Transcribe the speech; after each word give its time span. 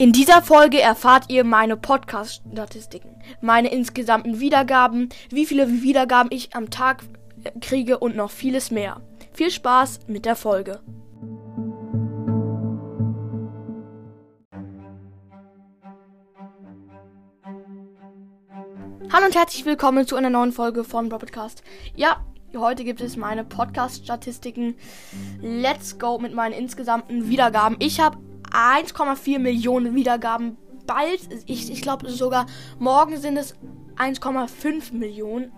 In 0.00 0.12
dieser 0.12 0.40
Folge 0.40 0.80
erfahrt 0.80 1.26
ihr 1.28 1.44
meine 1.44 1.76
Podcast-Statistiken, 1.76 3.22
meine 3.42 3.70
insgesamten 3.70 4.40
Wiedergaben, 4.40 5.10
wie 5.28 5.44
viele 5.44 5.82
Wiedergaben 5.82 6.32
ich 6.32 6.56
am 6.56 6.70
Tag 6.70 7.02
kriege 7.60 7.98
und 7.98 8.16
noch 8.16 8.30
vieles 8.30 8.70
mehr. 8.70 9.02
Viel 9.34 9.50
Spaß 9.50 10.00
mit 10.06 10.24
der 10.24 10.36
Folge. 10.36 10.80
Hallo 19.12 19.26
und 19.26 19.36
herzlich 19.36 19.66
willkommen 19.66 20.06
zu 20.06 20.16
einer 20.16 20.30
neuen 20.30 20.52
Folge 20.52 20.82
von 20.82 21.12
Robotcast. 21.12 21.62
Ja, 21.94 22.24
heute 22.56 22.84
gibt 22.84 23.02
es 23.02 23.18
meine 23.18 23.44
Podcast-Statistiken. 23.44 24.76
Let's 25.42 25.98
go 25.98 26.18
mit 26.18 26.32
meinen 26.32 26.54
insgesamten 26.54 27.28
Wiedergaben. 27.28 27.76
Ich 27.80 28.00
habe 28.00 28.16
1,4 28.50 29.38
Millionen 29.38 29.94
Wiedergaben. 29.94 30.56
Bald, 30.86 31.20
ich, 31.46 31.70
ich 31.70 31.82
glaube 31.82 32.10
sogar 32.10 32.46
morgen 32.78 33.18
sind 33.18 33.36
es 33.36 33.54
1,5 33.96 34.94
Millionen. 34.94 35.52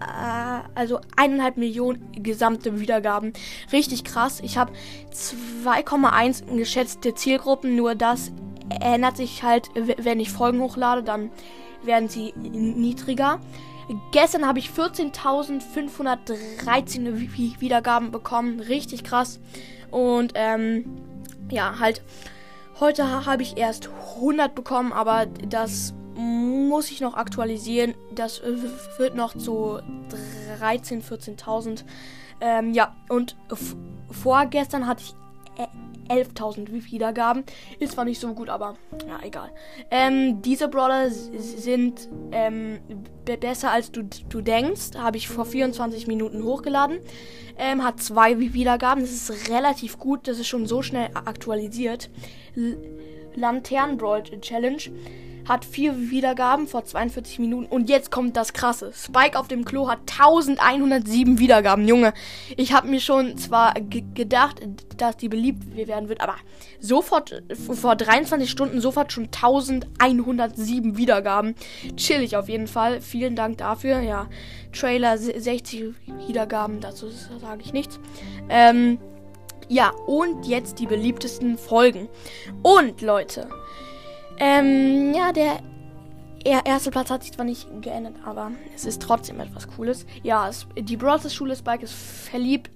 Äh, 0.00 0.60
also 0.74 1.00
eineinhalb 1.16 1.56
Millionen 1.56 2.12
gesamte 2.12 2.80
Wiedergaben. 2.80 3.32
Richtig 3.72 4.04
krass. 4.04 4.40
Ich 4.42 4.58
habe 4.58 4.72
2,1 5.12 6.56
geschätzte 6.56 7.14
Zielgruppen. 7.14 7.76
Nur 7.76 7.94
das 7.94 8.32
ändert 8.80 9.16
sich 9.16 9.42
halt, 9.42 9.70
wenn 9.74 10.20
ich 10.20 10.30
Folgen 10.30 10.60
hochlade, 10.60 11.02
dann 11.02 11.30
werden 11.82 12.08
sie 12.08 12.32
niedriger. 12.36 13.40
Gestern 14.12 14.46
habe 14.46 14.58
ich 14.58 14.68
14.513 14.68 17.60
Wiedergaben 17.60 18.10
bekommen. 18.10 18.60
Richtig 18.60 19.02
krass. 19.02 19.40
Und 19.90 20.32
ähm, 20.34 21.07
ja, 21.50 21.78
halt, 21.78 22.02
heute 22.80 23.26
habe 23.26 23.42
ich 23.42 23.56
erst 23.56 23.88
100 24.16 24.54
bekommen, 24.54 24.92
aber 24.92 25.26
das 25.26 25.94
muss 26.14 26.90
ich 26.90 27.00
noch 27.00 27.14
aktualisieren. 27.14 27.94
Das 28.14 28.42
wird 28.98 29.14
noch 29.14 29.36
zu 29.36 29.78
13.000, 30.60 31.02
14.000. 31.04 31.84
Ähm, 32.40 32.72
ja, 32.72 32.94
und 33.08 33.36
vorgestern 34.10 34.86
hatte 34.86 35.02
ich 35.04 35.14
11.000 36.08 36.70
Wiedergaben. 36.90 37.44
Ist 37.78 37.92
zwar 37.92 38.04
nicht 38.04 38.20
so 38.20 38.32
gut, 38.34 38.48
aber 38.48 38.76
ja, 39.06 39.18
egal. 39.22 39.50
Ähm, 39.90 40.42
diese 40.42 40.68
Brawler 40.68 41.10
sind 41.10 42.08
ähm, 42.32 42.78
besser 43.24 43.70
als 43.70 43.90
du, 43.90 44.02
du 44.28 44.40
denkst. 44.40 44.96
Habe 44.96 45.16
ich 45.16 45.28
vor 45.28 45.44
24 45.44 46.06
Minuten 46.06 46.42
hochgeladen. 46.42 46.98
Ähm, 47.58 47.84
hat 47.84 48.00
zwei 48.00 48.38
Wiedergaben. 48.38 49.02
Das 49.02 49.12
ist 49.12 49.50
relativ 49.50 49.98
gut. 49.98 50.28
Das 50.28 50.38
ist 50.38 50.48
schon 50.48 50.66
so 50.66 50.82
schnell 50.82 51.10
aktualisiert. 51.14 52.10
Lanternenbrawl 53.34 54.22
Challenge 54.40 54.82
hat 55.48 55.64
vier 55.64 56.10
Wiedergaben 56.10 56.68
vor 56.68 56.84
42 56.84 57.38
Minuten. 57.38 57.66
Und 57.66 57.88
jetzt 57.88 58.10
kommt 58.10 58.36
das 58.36 58.52
Krasse. 58.52 58.92
Spike 58.94 59.38
auf 59.38 59.48
dem 59.48 59.64
Klo 59.64 59.88
hat 59.88 60.00
1107 60.10 61.38
Wiedergaben. 61.38 61.88
Junge, 61.88 62.12
ich 62.56 62.72
habe 62.72 62.88
mir 62.88 63.00
schon 63.00 63.38
zwar 63.38 63.74
gedacht, 64.14 64.60
dass 64.96 65.16
die 65.16 65.28
beliebt 65.28 65.76
werden 65.76 66.08
wird, 66.08 66.20
aber 66.20 66.36
sofort, 66.80 67.42
vor 67.54 67.96
23 67.96 68.50
Stunden, 68.50 68.80
sofort 68.80 69.12
schon 69.12 69.24
1107 69.24 70.96
Wiedergaben. 70.96 71.54
Chillig 71.96 72.36
auf 72.36 72.48
jeden 72.48 72.66
Fall. 72.66 73.00
Vielen 73.00 73.34
Dank 73.34 73.58
dafür. 73.58 74.00
Ja, 74.00 74.28
Trailer 74.72 75.16
60 75.16 75.94
Wiedergaben, 76.26 76.80
dazu 76.80 77.08
sage 77.08 77.62
ich 77.62 77.72
nichts. 77.72 77.98
Ähm, 78.48 78.98
ja, 79.68 79.90
und 80.06 80.46
jetzt 80.46 80.78
die 80.78 80.86
beliebtesten 80.86 81.58
Folgen. 81.58 82.08
Und 82.62 83.02
Leute, 83.02 83.48
ähm, 84.40 85.14
ja, 85.14 85.32
der 85.32 85.60
erste 86.64 86.90
Platz 86.90 87.10
hat 87.10 87.22
sich 87.22 87.32
zwar 87.32 87.44
nicht 87.44 87.68
geändert, 87.82 88.14
aber 88.24 88.52
es 88.74 88.84
ist 88.84 89.02
trotzdem 89.02 89.40
etwas 89.40 89.68
Cooles. 89.68 90.06
Ja, 90.22 90.48
es, 90.48 90.66
die 90.76 90.96
Brawlers 90.96 91.34
Schule 91.34 91.56
Spike 91.56 91.84
ist 91.84 91.92
verliebt, 91.92 92.70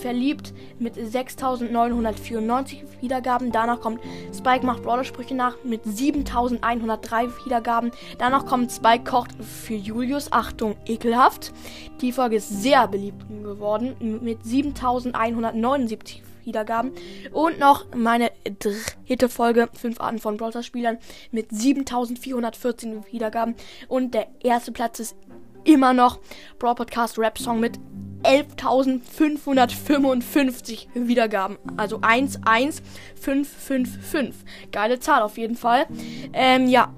verliebt 0.00 0.52
mit 0.78 0.94
6994 0.94 2.84
Wiedergaben. 3.00 3.52
Danach 3.52 3.80
kommt 3.80 4.00
Spike 4.34 4.64
macht 4.64 4.82
Brawler-Sprüche 4.82 5.34
nach 5.34 5.56
mit 5.64 5.84
7103 5.84 7.28
Wiedergaben. 7.44 7.90
Danach 8.18 8.46
kommt 8.46 8.70
Spike 8.70 9.04
kocht 9.04 9.32
für 9.42 9.74
Julius. 9.74 10.32
Achtung, 10.32 10.76
ekelhaft. 10.86 11.52
Die 12.00 12.12
Folge 12.12 12.36
ist 12.36 12.62
sehr 12.62 12.86
beliebt 12.88 13.26
geworden 13.42 13.96
mit 14.22 14.44
7179 14.44 16.22
Wiedergaben. 16.44 16.92
Und 17.32 17.58
noch 17.58 17.86
meine 17.94 18.30
dritte 18.58 19.28
Folge, 19.28 19.68
5 19.72 20.00
Arten 20.00 20.18
von 20.18 20.36
Brawler 20.36 20.62
Spielern 20.62 20.98
mit 21.30 21.48
7414 21.50 23.04
Wiedergaben. 23.10 23.54
Und 23.88 24.14
der 24.14 24.28
erste 24.42 24.72
Platz 24.72 25.00
ist 25.00 25.16
immer 25.64 25.92
noch 25.92 26.20
Brawl 26.58 26.74
Podcast 26.74 27.18
Rap 27.18 27.38
Song 27.38 27.60
mit 27.60 27.78
11.555 28.22 30.86
Wiedergaben. 30.94 31.58
Also 31.76 32.00
11555. 32.02 34.72
Geile 34.72 34.98
Zahl 35.00 35.20
auf 35.22 35.38
jeden 35.38 35.56
Fall. 35.56 35.86
Ähm, 36.32 36.68
ja. 36.68 36.92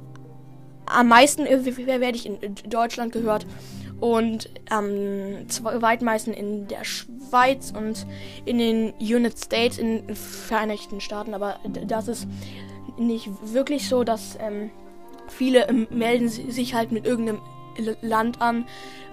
Am 0.85 1.07
meisten 1.09 1.45
werde 1.47 2.17
ich 2.17 2.27
in 2.27 2.39
Deutschland 2.69 3.13
gehört 3.13 3.47
und 4.03 4.51
am 4.69 4.91
ähm, 4.91 5.49
zweitmeisten 5.49 6.35
in 6.35 6.67
der 6.67 6.83
Schweiz 6.83 7.73
und 7.75 8.05
in 8.45 8.59
den 8.59 8.93
United 8.99 9.39
States, 9.39 9.79
in 9.79 10.09
den 10.09 10.17
Vereinigten 10.17 11.01
Staaten. 11.01 11.35
Aber 11.35 11.61
das 11.87 12.09
ist 12.09 12.27
nicht 12.99 13.31
wirklich 13.45 13.89
so, 13.89 14.03
dass 14.03 14.37
ähm, 14.41 14.73
viele 15.29 15.69
ähm, 15.69 15.87
melden 15.91 16.29
sich 16.29 16.75
halt 16.75 16.91
mit 16.91 17.07
irgendeinem 17.07 17.41
Land 18.03 18.43
an, 18.43 18.67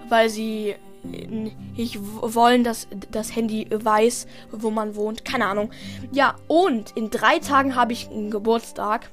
weil 0.08 0.28
sie 0.28 0.74
nicht 1.04 1.98
wollen, 2.02 2.64
dass 2.64 2.88
das 3.12 3.34
Handy 3.36 3.68
weiß, 3.72 4.26
wo 4.50 4.70
man 4.70 4.96
wohnt. 4.96 5.24
Keine 5.24 5.46
Ahnung. 5.46 5.70
Ja, 6.10 6.34
und 6.48 6.96
in 6.96 7.10
drei 7.10 7.38
Tagen 7.38 7.76
habe 7.76 7.92
ich 7.92 8.10
einen 8.10 8.32
Geburtstag. 8.32 9.08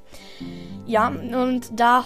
Ja, 0.87 1.07
und 1.07 1.79
da 1.79 2.03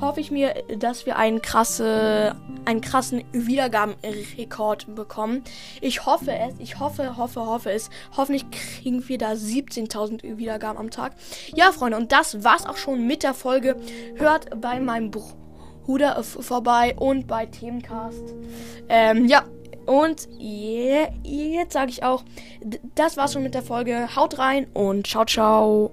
hoffe 0.00 0.20
ich 0.20 0.30
mir, 0.30 0.54
dass 0.78 1.06
wir 1.06 1.16
einen, 1.16 1.42
krasse, 1.42 2.36
einen 2.64 2.80
krassen 2.80 3.24
Wiedergabenrekord 3.32 4.94
bekommen. 4.94 5.42
Ich 5.80 6.06
hoffe 6.06 6.32
es, 6.32 6.54
ich 6.58 6.78
hoffe, 6.78 7.16
hoffe, 7.16 7.46
hoffe 7.46 7.70
es. 7.70 7.90
Hoffentlich 8.16 8.50
kriegen 8.50 9.06
wir 9.08 9.18
da 9.18 9.32
17.000 9.32 10.38
Wiedergaben 10.38 10.78
am 10.78 10.90
Tag. 10.90 11.12
Ja, 11.54 11.72
Freunde, 11.72 11.96
und 11.96 12.12
das 12.12 12.44
war's 12.44 12.66
auch 12.66 12.76
schon 12.76 13.06
mit 13.06 13.22
der 13.22 13.34
Folge. 13.34 13.76
Hört 14.16 14.60
bei 14.60 14.80
meinem 14.80 15.10
Bruder 15.10 16.22
vorbei 16.22 16.94
und 16.98 17.26
bei 17.26 17.46
Themencast. 17.46 18.34
Ähm, 18.88 19.26
ja, 19.26 19.44
und 19.86 20.28
yeah, 20.38 21.08
jetzt 21.22 21.72
sage 21.72 21.90
ich 21.90 22.02
auch, 22.02 22.22
das 22.94 23.16
war's 23.16 23.32
schon 23.32 23.42
mit 23.42 23.54
der 23.54 23.62
Folge. 23.62 24.14
Haut 24.14 24.38
rein 24.38 24.66
und 24.74 25.06
ciao, 25.06 25.24
ciao. 25.24 25.90